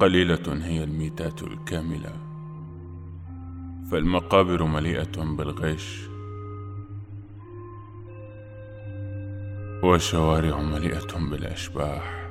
قليلة 0.00 0.64
هي 0.64 0.84
الميتات 0.84 1.42
الكاملة 1.42 2.12
فالمقابر 3.90 4.64
مليئة 4.64 5.24
بالغش 5.36 6.08
والشوارع 9.82 10.60
مليئة 10.60 11.18
بالأشباح. 11.30 12.28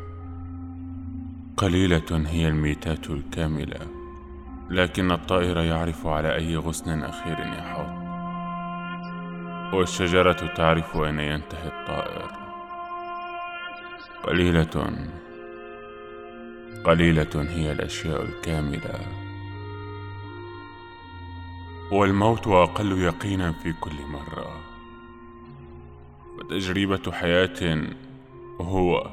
قليلة 1.58 2.24
هي 2.28 2.48
الميتات 2.48 3.10
الكاملة 3.10 3.88
لكن 4.70 5.12
الطائر 5.12 5.58
يعرف 5.58 6.08
على 6.08 6.36
أي 6.36 6.58
غصن 6.58 7.04
أخير 7.04 7.40
يحط 7.40 8.00
والشجرة 9.74 10.54
تعرف 10.56 10.98
أين 10.98 11.20
ينتهي 11.20 11.68
الطائر. 11.68 12.32
قليلة 14.24 14.94
قليلة 16.84 17.30
هي 17.36 17.72
الأشياء 17.72 18.24
الكاملة. 18.24 19.00
والموت 21.92 22.48
أقل 22.48 23.02
يقينا 23.02 23.52
في 23.52 23.74
كل 23.74 24.06
مرة. 24.12 24.60
وتجربة 26.38 27.12
حياة 27.12 27.82
هو. 28.62 29.10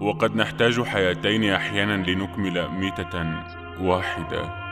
وقد 0.00 0.36
نحتاج 0.36 0.82
حياتين 0.82 1.44
أحيانا 1.44 2.10
لنكمل 2.10 2.68
ميتة 2.70 3.42
واحدة. 3.80 4.68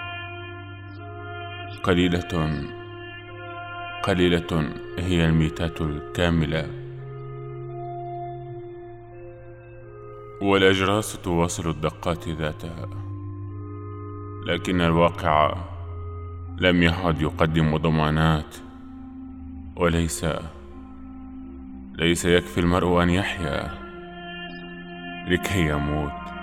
قليلة 1.82 2.62
قليلة 4.02 4.70
هي 4.98 5.24
الميتات 5.24 5.80
الكاملة. 5.80 6.85
والأجراس 10.40 11.18
تواصل 11.22 11.70
الدقات 11.70 12.28
ذاتها. 12.28 12.88
لكن 14.46 14.80
الواقع 14.80 15.56
لم 16.58 16.82
يعد 16.82 17.20
يقدم 17.22 17.76
ضمانات 17.76 18.56
وليس 19.76 20.26
ليس 21.94 22.24
يكفي 22.24 22.60
المرء 22.60 23.02
أن 23.02 23.10
يحيا 23.10 23.70
لكي 25.28 25.68
يموت. 25.68 26.35